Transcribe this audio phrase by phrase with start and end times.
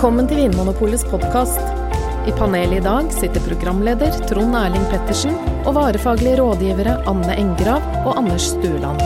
[0.00, 1.58] Velkommen til Vinmonopolets podkast.
[2.24, 5.34] I panelet i dag sitter programleder Trond Erling Pettersen
[5.68, 9.02] og varefaglige rådgivere Anne Engrav og Anders Stueland.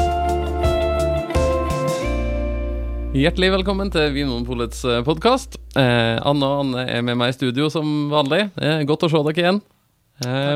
[3.11, 5.59] Hjertelig velkommen til Vinmonopolets podkast.
[5.75, 8.45] Eh, Anne og Anne er med meg i studio som vanlig.
[8.55, 9.61] Eh, godt å se dere igjen.
[10.23, 10.55] Eh,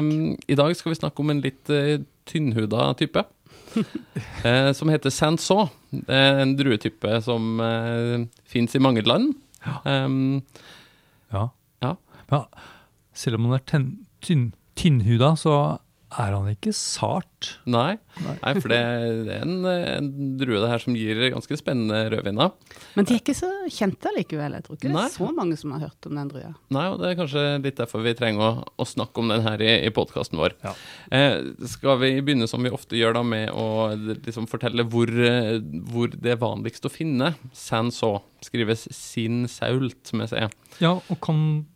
[0.55, 1.97] I dag skal vi snakke om en litt eh,
[2.31, 3.27] tynnhuda type.
[4.47, 5.67] eh, som heter Sanson.
[5.91, 9.35] Det en druetype som eh, fins i mange land.
[9.87, 10.43] Um,
[11.33, 11.49] Ja.
[11.83, 11.95] Ja.
[13.13, 13.65] Selv om man er
[14.77, 17.59] tynnhuda, så er han ikke sart.
[17.69, 17.99] nei.
[18.25, 18.79] nei, for det
[19.29, 20.09] det er en, en
[20.41, 22.41] drue det her som gir ganske spennende rødvin.
[22.97, 24.57] Men de er ikke så kjente likevel.
[24.57, 26.55] Jeg tror ikke det er så mange som har hørt om den drua.
[26.75, 29.63] Nei, og det er kanskje litt derfor vi trenger å, å snakke om den her
[29.65, 30.57] i, i podkasten vår.
[30.65, 30.75] Ja.
[31.13, 31.37] Eh,
[31.75, 33.69] skal vi begynne som vi ofte gjør da, med å
[33.99, 35.13] liksom fortelle hvor,
[35.93, 38.17] hvor det er vanligst å finne Sanso.
[38.45, 40.49] Skrives sin sault med C.
[40.81, 41.67] Ja, og kan,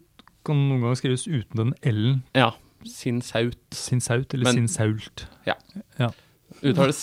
[0.46, 2.22] kan noen ganger skrives uten den L-en.
[2.38, 2.52] Ja,
[2.88, 3.20] sin
[4.00, 4.34] saut.
[4.34, 5.26] Eller Men- Sinsault.
[5.46, 5.54] Ja.
[5.98, 6.10] ja.
[6.62, 6.96] Uttales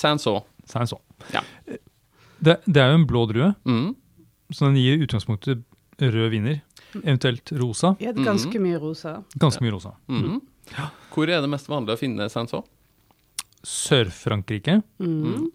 [0.85, 1.01] det sånn.
[1.33, 1.41] Ja.
[2.39, 3.95] Det, det er jo en blå drue, Mm.
[4.53, 5.63] så den gir utgangspunktet
[5.99, 6.61] rød viner.
[7.03, 7.95] Eventuelt rosa.
[7.99, 8.63] Ja, ganske mm.
[8.63, 9.23] mye rosa.
[9.37, 9.91] Ganske mye rosa.
[10.07, 10.39] Mhm.
[11.11, 12.63] Hvor er det mest vanlig å finne Sanso?
[13.63, 15.51] Sør-Frankrike Mhm.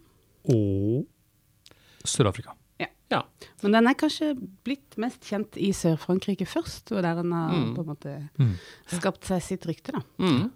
[0.48, 1.06] og
[2.04, 2.52] Sør-Afrika.
[3.14, 3.22] Ja.
[3.62, 4.32] Men den er kanskje
[4.66, 7.74] blitt mest kjent i Sør-Frankrike først, og der den har Mm.
[7.76, 8.54] på en måte Mm.
[8.98, 10.02] skapt seg sitt rykte, da.
[10.18, 10.50] Mm.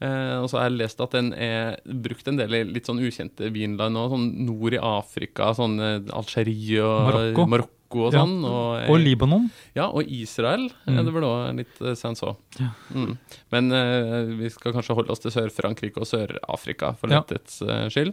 [0.00, 3.00] Eh, og så har jeg lest at den er brukt en del i litt sånn
[3.02, 7.46] ukjente vinland òg, sånn nord i Afrika, sånn eh, Algerie og Marokko.
[7.48, 8.20] Marokko og Ja.
[8.20, 8.44] sånn.
[8.44, 9.50] Og, Og Libanon.
[9.74, 10.98] Ja, og Israel Mm.
[10.98, 12.36] er det vel òg litt uh, sens òg.
[12.60, 12.70] Ja.
[12.94, 13.18] Mm.
[13.50, 17.22] Men eh, vi skal kanskje holde oss til Sør-Frankrike og Sør-Afrika for Ja.
[17.22, 18.12] lettets eh, skyld.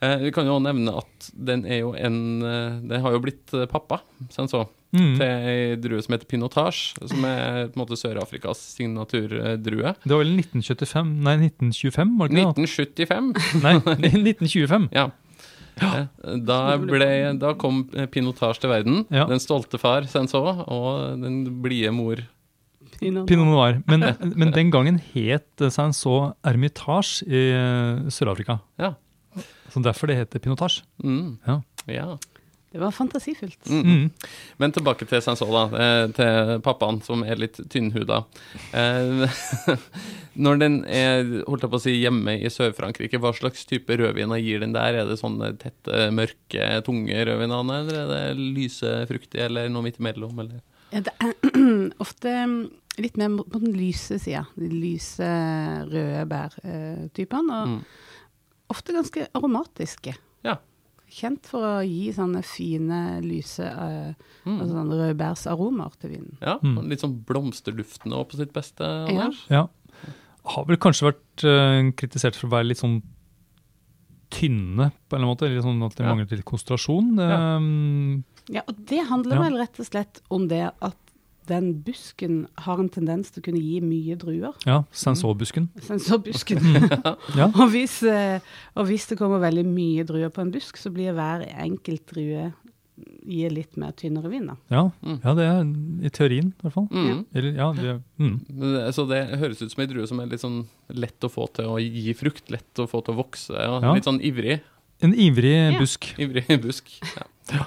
[0.00, 3.50] Eh, vi kan jo nevne at den er jo en eh, Den har jo blitt
[3.54, 4.00] eh, pappa,
[4.30, 5.18] senså, Mm.
[5.18, 9.90] til ei drue som heter pinotage, som er på en måte Sør-Afrikas signaturdrue.
[10.00, 13.26] Det var vel 1975 Nei, 1925, var det ikke 1975.
[13.66, 14.86] Nei, 1925.
[14.96, 15.10] Ja.
[16.40, 17.82] Da, ble, da kom
[18.14, 19.02] Pinotage til verden.
[19.12, 19.26] Ja.
[19.28, 22.24] Den stolte far, senso, og den blide mor.
[22.98, 23.82] Pinot Noir.
[23.92, 24.08] Men,
[24.40, 27.44] men den gangen het Saint-Saul Hermitage i
[28.08, 28.62] Sør-Afrika.
[28.80, 28.94] Ja.
[29.72, 30.82] Så derfor det heter Pinotage.
[31.04, 31.38] Mm.
[31.46, 31.60] Ja.
[31.86, 32.18] ja.
[32.72, 33.68] Det var fantasifullt.
[33.72, 33.82] Mm.
[33.88, 34.10] Mm.
[34.60, 35.62] Men tilbake til Senså, da.
[35.80, 38.22] eh, Til pappaen, som er litt tynnhuda.
[38.76, 39.78] Eh,
[40.44, 44.38] Når den er holdt jeg på å si, hjemme i Sør-Frankrike, hva slags type rødviner
[44.44, 45.00] gir den der?
[45.00, 49.98] Er det sånne tette, mørke, tunge rødvinene, eller er det lyse, fruktige, eller noe midt
[50.02, 50.36] imellom?
[50.44, 50.60] Eller?
[50.92, 51.34] Ja, det er
[52.04, 52.58] ofte mm,
[53.02, 54.44] litt mer på den lyse sida.
[54.60, 55.32] De lyse
[55.88, 57.62] røde bærtypene.
[57.64, 57.80] Og Mm.
[58.70, 60.14] Ofte ganske aromatiske.
[60.44, 60.56] Ja.
[61.08, 64.12] Kjent for å gi sånne fine, lyse uh,
[64.44, 64.60] Mm.
[64.60, 66.36] altså rødbærsaromaer til vinen.
[66.40, 66.88] Ja, Mm.
[66.88, 69.44] Litt sånn blomsterduftende og på sitt beste, Anders?
[69.48, 69.66] Ja.
[70.44, 73.02] Har vel kanskje vært uh, kritisert for å være litt sånn
[74.30, 75.46] tynne, på en eller annen måte.
[75.48, 76.14] Eller sånn at det Ja.
[76.14, 77.16] mangler litt konsentrasjon.
[77.18, 77.56] Ja.
[77.56, 79.42] Um, Ja, og det handler Ja.
[79.42, 80.96] vel rett og slett om det at
[81.48, 84.54] den busken har en tendens til å kunne gi mye druer.
[84.68, 85.68] ja, Saint-Saul-busken.
[85.88, 86.60] Sensorbusken.
[87.38, 87.48] Ja.
[87.50, 88.40] og, hvis, eh,
[88.76, 92.50] og hvis det kommer veldig mye druer på en busk, så blir hver enkelt drue
[93.28, 94.46] gir litt mer tynnere vin.
[94.48, 94.54] da.
[94.74, 95.20] Ja, Mm.
[95.22, 95.60] ja, det er
[96.08, 96.88] i teorien i hvert fall.
[96.90, 97.20] Mm.
[97.32, 98.90] Eller, ja, det, mm.
[98.96, 101.64] Så det høres ut som ei drue som er litt sånn lett å få til
[101.70, 103.54] å gi frukt, lett å få til å vokse.
[103.54, 103.78] Ja.
[103.84, 103.92] Ja.
[103.94, 104.60] Litt sånn ivrig.
[105.00, 105.78] En ivrig Ja.
[105.78, 106.08] busk.
[106.18, 106.90] Ivrig busk.
[107.52, 107.66] Ja.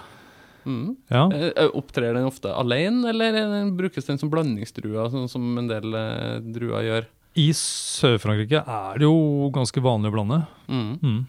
[0.65, 0.95] Mm.
[1.11, 1.23] Ja.
[1.33, 5.69] Eh, eh, Opptrer den ofte alene, eller er brukes den som blandingsdrua, sånn som en
[5.71, 7.07] del eh, druer gjør?
[7.39, 10.41] I Sør-Frankrike er det jo ganske vanlig å blande.
[10.67, 10.91] Mm.
[10.99, 11.21] Mm.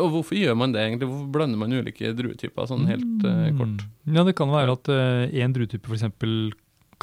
[0.00, 1.06] Og hvorfor gjør man det egentlig?
[1.10, 3.84] Hvorfor blander man ulike druetyper sånn helt eh, kort?
[4.08, 4.90] Ja, det kan være at
[5.30, 6.06] én druetype f.eks.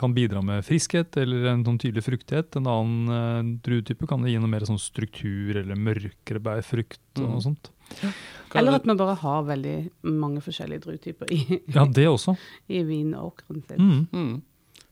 [0.01, 2.55] kan bidra med friskhet eller en sånn tydelig fruktighet.
[2.57, 7.31] En annen uh, druetype kan gi noe mer sånn struktur eller mørkere bærfrukt og Mm.
[7.35, 7.69] noe sånt.
[8.51, 11.41] Kan Eller at man bare har veldig mange forskjellige druetyper i,
[11.75, 12.35] Ja, det også.
[12.67, 13.79] i vinåkeren sin.
[13.79, 14.07] Mm.
[14.11, 14.41] Mm.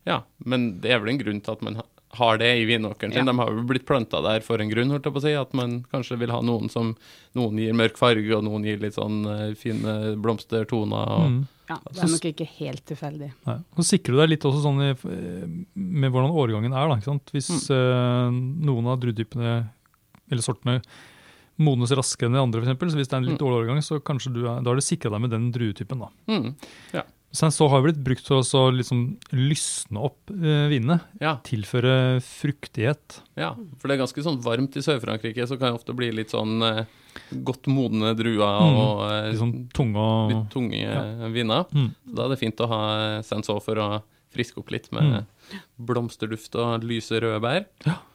[0.08, 1.82] Ja, men det er vel en grunn til at man
[2.18, 3.26] har det i vinåkeren sin.
[3.28, 3.32] Ja.
[3.34, 5.34] De har jo blitt planta der for en grunn, holdt jeg på å si.
[5.38, 6.96] At man kanskje vil ha noen som
[7.38, 11.12] Noen gir mørk farge, og noen gir litt sånn eh, fine blomstertoner.
[11.20, 11.42] Og, Mm.
[11.70, 13.28] Ja, det er nok ikke helt tilfeldig.
[13.46, 13.56] Nei.
[13.78, 14.88] Så sikrer du deg litt også sånn i,
[15.78, 16.88] med hvordan årgangen er.
[16.90, 17.30] Da, ikke sant?
[17.36, 18.32] Hvis eh,
[18.66, 19.52] noen av druetypene
[20.32, 20.80] eller sortene
[21.60, 22.92] modnes raskere enn de andre, f.eks.
[22.94, 23.44] Så hvis det er en litt Mm.
[23.46, 26.00] dårlig årgang, så kanskje du er, da har du sikra deg med den druetypen.
[26.00, 26.10] da.
[26.32, 26.56] Mm.
[27.32, 29.02] Sanson har det blitt brukt for å liksom
[29.38, 30.96] lysne opp eh, vinene.
[31.22, 33.20] Ja, Tilføre fruktighet.
[33.38, 36.32] ja, for det er ganske sånn varmt i Sør-Frankrike, så kan det ofte bli litt
[36.34, 36.86] sånn eh,
[37.46, 41.04] godt modne druer Mm, og eh, Litt sånn tunge litt tunge ja.
[41.30, 41.68] viner.
[41.72, 41.92] Mm.
[42.16, 42.82] Da er det fint å ha
[43.22, 43.90] sensor for å
[44.34, 45.26] friske opp litt med
[45.76, 47.66] blomsterduft og lyse røde bær.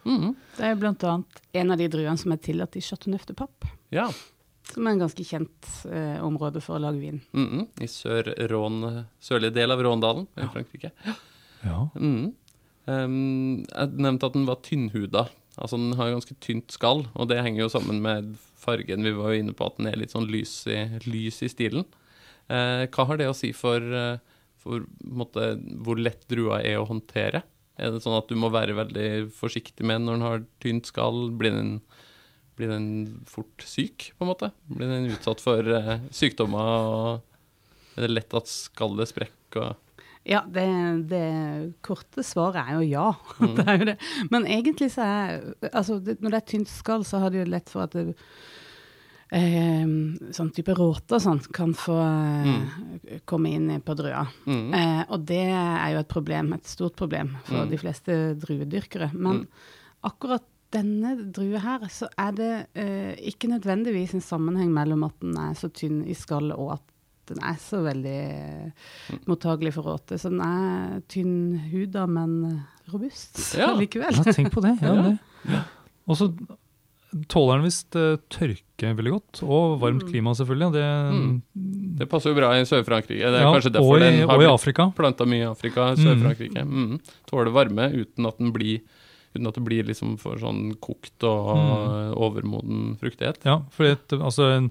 [0.04, 0.34] Mm.
[0.56, 3.68] Det er annet en av de druene som er tillatt i Chateauneuf-de-Papp.
[3.94, 4.08] Ja.
[4.70, 7.20] Som er en ganske kjent eh, område for å lage vin.
[7.36, 10.92] Mm I sør-Rån, sørlige del av Råndalen i Frankrike.
[11.64, 11.88] Ja.
[11.96, 12.32] Mm.
[12.84, 15.28] Um, jeg nevnte at den var tynnhuda.
[15.54, 19.04] Altså Den har ganske tynt skall, og det henger jo sammen med fargen.
[19.06, 21.86] Vi var jo inne på at den er litt sånn lys i, lys i stilen.
[22.50, 24.20] Uh, hva har det å si for, eh,
[24.64, 27.44] for måte, hvor lett drua er å håndtere?
[27.74, 30.90] Er det sånn at du må være veldig forsiktig med den når den har tynt
[30.90, 31.24] skall?
[31.34, 31.72] Blir den,
[32.58, 32.88] blir den
[33.28, 34.50] fort syk, på en måte?
[34.70, 36.84] Blir den utsatt for eh, sykdommer?
[36.94, 39.74] Og er det lett at skallet sprekker?
[39.74, 39.80] Og
[40.24, 40.64] Ja, det,
[41.10, 41.24] det
[41.84, 43.08] korte svaret er jo ja.
[43.58, 43.98] det er jo det.
[44.30, 45.40] Men egentlig så er
[45.72, 48.14] altså, det, Når det er tynt skall, så har det jo lett for at det,
[49.32, 49.84] eh,
[50.34, 54.26] sånn type råte og sånt kan få eh, komme inn på drua.
[54.46, 54.74] Mm.
[54.74, 57.70] Eh, og det er jo et problem, et stort problem for Mm.
[57.70, 59.12] de fleste druedyrkere.
[59.14, 59.46] Men
[60.04, 60.42] akkurat
[60.74, 65.54] denne drua her, så er det eh, ikke nødvendigvis en sammenheng mellom at den er
[65.54, 66.82] så tynn i skallet og at
[67.26, 70.18] den er så veldig eh, mottagelig for råte.
[70.20, 73.70] Så den er tynnhuda, men robust Ja.
[73.80, 74.12] likevel.
[74.18, 74.74] Ja, tenk på det.
[74.82, 75.02] Ja, Ja.
[75.46, 75.62] det.
[76.06, 76.28] Og så
[77.28, 80.10] tåler den visst eh, tørke veldig godt, og varmt Mm.
[80.10, 80.72] klima selvfølgelig.
[80.72, 80.84] Det,
[81.14, 81.42] Mm.
[81.98, 83.22] Det passer jo bra i Sør-Frankrike.
[83.22, 84.92] Det er ja, kanskje derfor i, den har blitt Afrika.
[84.96, 85.94] planta mye i Afrika.
[85.96, 86.64] Sør-Frankrike.
[86.66, 86.98] Mm.
[87.30, 88.80] Tåler varme uten at den blir
[89.36, 92.14] Uten at det blir liksom for sånn kokt og Mm.
[92.16, 93.42] overmoden fruktighet.
[93.44, 94.70] Ja, for et, altså en,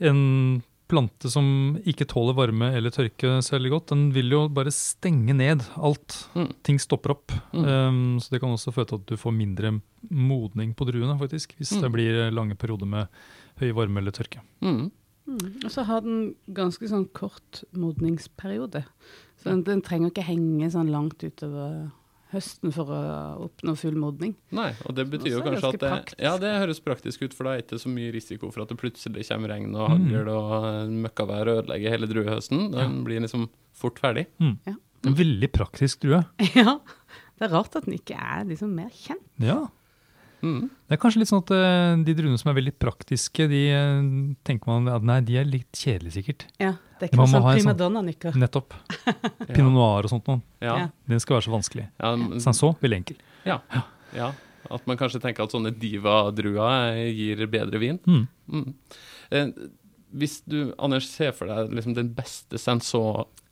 [0.00, 1.46] en plante som
[1.86, 6.28] ikke tåler varme eller tørke særlig godt, den vil jo bare stenge ned alt.
[6.36, 6.52] Mm.
[6.66, 7.32] Ting stopper opp.
[7.52, 7.64] Mm.
[7.66, 9.72] Um, så det kan også føre til at du får mindre
[10.10, 11.82] modning på druene, faktisk, hvis Mm.
[11.82, 13.08] det blir lange perioder med
[13.58, 14.40] høy varme eller tørke.
[14.62, 14.90] Mm.
[15.26, 15.64] Mm.
[15.64, 18.84] Og så har den ganske sånn kort modningsperiode.
[19.42, 21.90] Så den, den trenger ikke henge sånn langt utover
[22.36, 23.00] høsten for å
[23.48, 24.36] oppnå full modning.
[24.54, 25.92] Nei, og det betyr jo kanskje at det,
[26.22, 28.70] ja, det høres praktisk ut, for da er det ikke så mye risiko for at
[28.72, 30.06] det plutselig kommer regn og Mm.
[30.12, 32.70] hagl og møkkavær og ødelegger hele druehøsten.
[32.76, 34.26] Den blir liksom fort ferdig.
[34.40, 34.58] Mm.
[34.66, 34.74] Ja.
[35.06, 36.22] En veldig praktisk drue.
[36.56, 36.78] Ja,
[37.38, 39.22] det er rart at den ikke er liksom mer kjent.
[39.44, 39.66] Ja.
[40.44, 40.66] Mm.
[40.88, 44.08] Det er kanskje litt sånn at eh, de druene som er veldig praktiske, de eh,
[44.46, 46.44] tenker man at nei, de er litt kjedelige sikkert.
[46.60, 48.36] Ja, det er ikke Man sånn prima sånn- primadonna-nykker.
[48.42, 48.76] Nettopp.
[49.06, 49.14] Ja.
[49.56, 50.42] Pinot noir og sånt noe.
[50.64, 50.76] Ja.
[51.08, 51.86] Den skal være så vanskelig.
[52.02, 53.22] Ja, men- så veldig enkel.
[53.48, 53.60] ja.
[54.14, 54.32] ja.
[54.66, 58.00] At man kanskje tenker at sånne diva-druer gir bedre vin.
[58.06, 58.24] Mm.
[58.50, 58.72] Mm.
[59.30, 59.46] Eh,
[60.16, 62.58] hvis du, Anders, ser for deg liksom den beste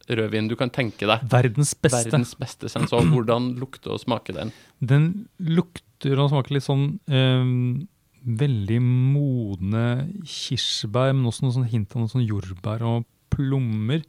[0.05, 2.05] Sanson-rødvinen du kan tenke deg, Verdens beste.
[2.11, 3.01] verdens beste sensor.
[3.09, 4.53] hvordan lukter og smaker den?
[4.81, 7.87] Den lukter og smaker litt sånn eh,
[8.25, 9.87] veldig modne
[10.25, 14.05] kirsebær, men også noen sånn hint av noen sånn jordbær og plommer.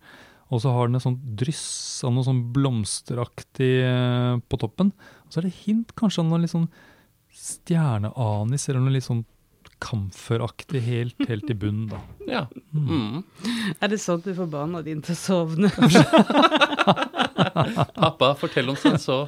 [0.51, 4.92] Og så har den et sånt dryss av noe sånn blomsteraktig eh, på toppen.
[5.25, 6.68] Og så er det hint kanskje av noe litt sånn
[7.36, 9.25] stjerneanis, eller noe litt sånn
[9.83, 12.01] kamferaktig helt, helt i bunnen, da.
[12.25, 12.48] Ja.
[12.74, 13.24] Mm.
[13.80, 15.69] Er det sånn du får barna dine til å sovne?
[18.01, 19.25] Pappa, fortell om sånn så.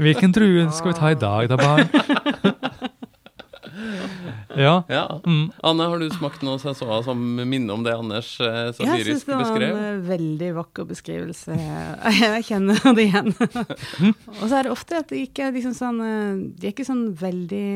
[0.00, 2.56] Hvilken drue skal vi ta i dag, da, barn?
[4.60, 4.74] Ja.
[4.92, 5.02] Ja.
[5.24, 5.48] Mm.
[5.66, 8.94] Anne, har du smakt noe Sanson som minner om det Anders eh, beskrev?
[9.00, 11.56] Jeg syns det var en eh, veldig vakker beskrivelse.
[12.20, 13.34] Jeg kjenner det igjen.
[14.40, 16.86] Og så er det ofte at det ikke er liksom sånn det De er ikke
[16.88, 17.66] sånn veldig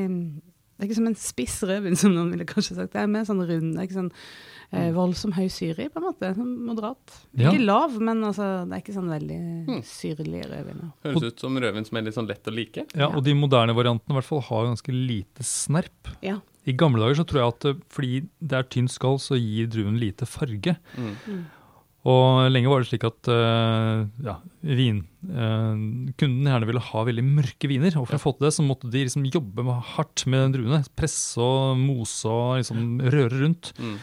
[0.75, 2.93] Det er ikke som en spiss rødvin, som noen ville kanskje sagt.
[2.95, 3.75] Det er mer sånn rund.
[3.77, 4.11] Det er ikke sånn
[4.75, 6.33] eh, voldsom høy syre i, på en måte.
[6.35, 7.15] Sånn moderat.
[7.39, 7.53] Ja.
[7.53, 9.79] Ikke lav, men altså, det er ikke sånn veldig Mm.
[9.87, 10.81] syrlig rødvin.
[11.07, 12.83] Høres ut som rødvin som er litt sånn lett å like.
[12.93, 16.11] ja, og de moderne variantene i hvert fall har ganske lite snerp.
[16.27, 16.41] Ja.
[16.65, 19.69] I gamle dager så tror jeg at eh, fordi det er tynt skall, så gir
[19.73, 20.77] druen lite farge.
[20.97, 21.45] Mm.
[22.05, 25.73] Og lenge var det slik at uh, ja, vin, uh,
[26.21, 27.97] kunden gjerne ville ha veldig mørke viner.
[27.97, 30.83] Og for å få til det, så måtte de liksom jobbe hardt med druene.
[31.01, 33.73] Presse og mose og liksom røre rundt.
[33.81, 33.97] Mm.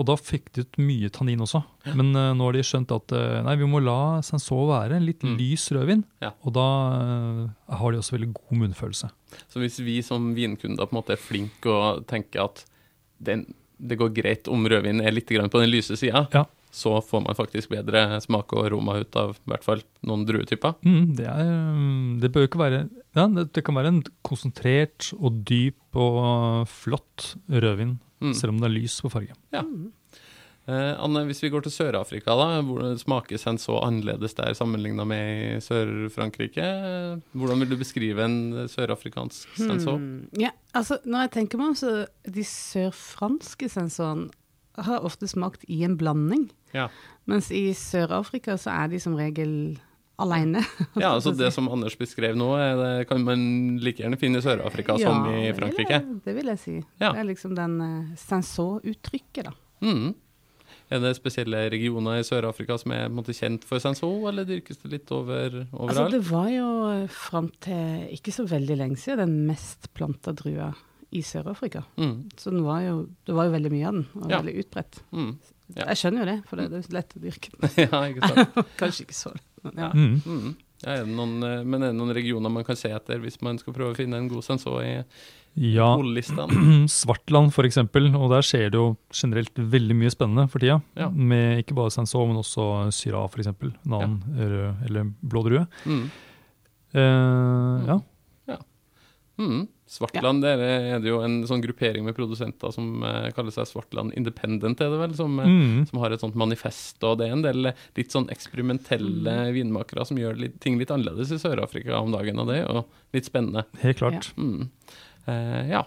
[0.00, 1.60] Og da fikk de ut mye tannin også.
[1.92, 5.04] Men uh, nå har de skjønt at uh, nei, vi må la sensor være en
[5.04, 5.34] litt Mm.
[5.36, 6.04] lys rødvin.
[6.24, 6.30] Ja.
[6.48, 6.64] Og da
[6.96, 7.42] uh,
[7.76, 9.10] har de også veldig god munnfølelse.
[9.52, 12.64] Så hvis vi som vinkunder på en måte er flinke og tenker at
[13.20, 13.44] den,
[13.76, 16.46] det går greit om rødvin er litt grann på den lyse sida, Ja.
[16.70, 20.76] Så får man faktisk bedre smak og aroma ut av i hvert fall noen druetyper.
[20.86, 22.82] Mm, det, er, mm, det bør jo ikke være
[23.16, 28.34] ja, det, det kan være en konsentrert og dyp og flott rødvin, Mm.
[28.36, 29.32] selv om det er lys på farge.
[29.54, 29.62] Ja.
[30.68, 35.06] Eh, Anne, hvis vi går til Sør-Afrika, da, hvor smakes en så annerledes der sammenligna
[35.08, 36.66] med i Sør-Frankrike?
[37.32, 39.96] Hvordan vil du beskrive en sørafrikansk sensor?
[39.96, 40.28] Hmm.
[40.38, 41.94] Ja, altså når jeg tenker meg om, så
[42.28, 44.28] de sørfranske sensorene
[44.86, 46.48] har ofte smakt i en blanding.
[46.76, 46.88] Ja.
[47.30, 49.52] Mens i Sør-Afrika så er de som regel
[50.20, 50.62] aleine.
[50.94, 53.42] ja, altså det som Anders beskrev nå, er det kan man
[53.82, 56.00] like gjerne finne i Sør-Afrika som i Frankrike?
[56.00, 56.80] Det vil jeg, det vil jeg si.
[57.00, 57.12] Ja.
[57.12, 59.56] Det er liksom den uh, sensor-uttrykket, da.
[59.84, 60.12] Mm.
[60.90, 64.90] Er det spesielle regioner i Sør-Afrika som er måte, kjent for sensor, eller dyrkes det
[64.96, 69.50] litt over, Altså, det var jo eh, fram til ikke så veldig lenge siden den
[69.52, 70.72] mest planta drua
[71.12, 71.82] i Sør-Afrika.
[71.98, 72.30] mm.
[72.38, 74.40] Så den var jo, det var jo veldig mye av den, og Ja.
[74.42, 75.00] veldig utbredt.
[75.12, 75.30] Mm.
[75.76, 75.84] Ja.
[75.90, 77.70] Jeg skjønner jo det, for det, det er jo lett å dyrke den.
[77.86, 78.60] ja, ikke sant.
[78.80, 79.90] Kanskje ikke så lett, men ja.
[79.94, 80.14] Mm.
[80.26, 80.54] Mm.
[80.80, 83.40] Ja, er det noen, eh, men er det noen regioner man kan se etter hvis
[83.44, 84.92] man skal prøve å finne en god sensor i
[85.60, 85.90] Ja?
[86.88, 90.78] Svartland eksempel, og der skjer det jo generelt veldig mye spennende for tida.
[90.96, 91.10] Ja.
[91.10, 93.74] Med ikke bare sensor, men også syra eksempel.
[93.84, 95.66] En annen rød eller blå drue.
[95.84, 96.04] Mm.
[96.94, 97.98] Eh, ja.
[99.40, 99.68] Mm.
[99.90, 104.14] Svartland, der er det jo en sånn gruppering med produsenter som uh, kaller seg Svartland
[104.14, 105.14] Independent, er det vel?
[105.18, 105.88] Som, eh, Mm.
[105.88, 110.06] som har et sånt manifest, og det er en del eh, litt sånn eksperimentelle vinmakere
[110.06, 112.84] som gjør litt, ting litt annerledes i Sør-Afrika om dagen, og det er jo
[113.16, 113.64] litt spennende.
[113.82, 114.30] Helt klart.
[114.38, 114.70] Mm.
[115.26, 115.82] Uh, ja.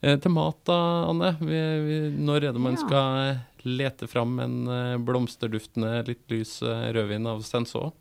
[0.00, 0.78] Uh, til mat da,
[1.10, 1.34] Anne.
[1.44, 2.86] Vi, vi, når er det man Ja.
[2.86, 4.56] skal lete fram en
[5.04, 7.92] blomsterduftende, litt lys rødvin av Sensor?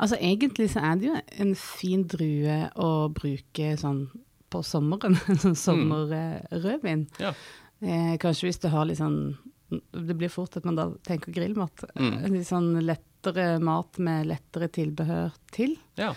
[0.00, 4.06] Altså egentlig så er det jo en fin drue å bruke sånn
[4.50, 7.06] på sommeren, sånn sommerrødvin.
[7.22, 7.32] Ja.
[7.80, 9.36] Eh, kanskje hvis du har litt sånn
[9.70, 11.84] Det blir fort at man da tenker grillmat.
[11.94, 12.10] Mm.
[12.18, 15.76] Eh, Litt sånn lettere mat med lettere tilbehør til.
[16.00, 16.10] Ja.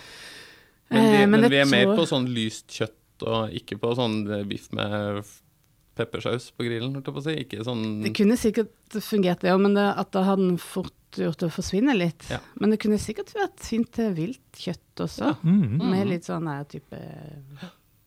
[0.89, 3.93] Men, vi, Eh, men men vi er mer på sånn lyst kjøtt, og ikke på
[3.95, 5.21] sånn eh, biff med
[5.93, 7.35] peppersaus på grillen, holdt jeg på å si.
[7.45, 11.21] Ikke sånn Det kunne sikkert fungert, det òg, men det, at da hadde den fort
[11.21, 12.25] gjort det forsvinne litt.
[12.33, 12.39] Ja.
[12.57, 15.29] Men det kunne sikkert vært fint til vilt kjøtt også.
[15.29, 15.35] Ja.
[15.45, 15.77] Mm.
[15.93, 16.97] Med litt sånn der type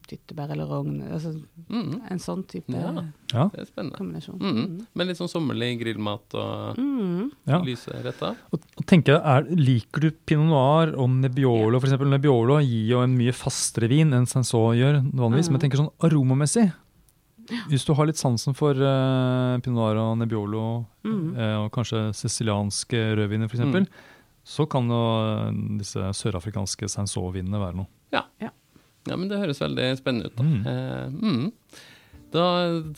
[0.06, 1.00] tyttebær eller rogn.
[1.12, 1.32] Altså
[1.68, 2.92] mm, en sånn type Ja.
[3.32, 3.48] Ja.
[3.52, 3.96] Det er spennende.
[3.98, 4.38] kombinasjon.
[4.40, 4.86] Mm.
[4.94, 7.30] Men litt sånn sommerlig grillmat og Mm.
[7.46, 7.58] ja.
[7.62, 8.36] lyse retter.
[8.52, 11.80] Og, og tenker jeg, er, Liker du pinot noir og nebbiolo?
[11.80, 15.50] For eksempel, nebbiolo gir jo en mye fastere vin enn Sanso gjør vanligvis.
[15.50, 16.72] Men jeg tenker sånn aromamessig.
[17.70, 21.36] Hvis du har litt sansen for uh, pinot noir og nebbiolo, Mm.
[21.38, 23.86] eh, og kanskje sicilianske rødviner f.eks., Mm.
[24.44, 27.86] så kan jo uh, disse sørafrikanske Sanso-vinene være noe.
[28.12, 28.24] Ja.
[28.42, 28.50] Ja,
[29.14, 30.34] men det høres veldig spennende ut.
[30.38, 30.46] Da.
[30.46, 30.66] Mm.
[30.72, 31.84] Eh, mm.
[32.34, 32.46] Da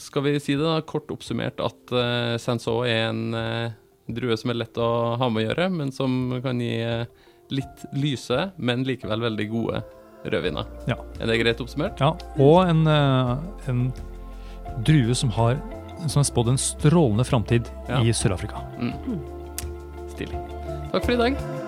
[0.01, 3.69] skal vi si det da, kort oppsummert at uh, Sanso er en uh,
[4.09, 4.89] drue som er lett å
[5.21, 7.05] ha med å gjøre, men som kan gi uh,
[7.53, 9.83] litt lyse, men likevel veldig gode
[10.25, 10.73] rødviner.
[10.89, 10.97] Ja.
[11.21, 12.01] Er det greit oppsummert?
[12.01, 13.85] Ja, og en, en
[14.89, 15.61] drue som har
[16.07, 18.03] som er spådd en strålende framtid Ja.
[18.03, 18.63] i Sør-Afrika.
[18.79, 18.93] Mm.
[20.15, 20.39] Stilig.
[20.93, 21.68] Takk for i dag.